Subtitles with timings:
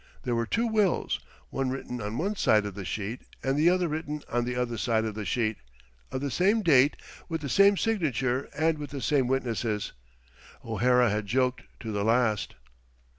[0.23, 1.19] There were two wills,
[1.51, 4.75] one written on one side of the sheet and the other written on the other
[4.75, 5.57] side of the sheet,
[6.11, 6.97] of the same date,
[7.29, 9.93] with the same signature, and with the same witnesses.
[10.65, 12.55] O'Hara had joked to the last.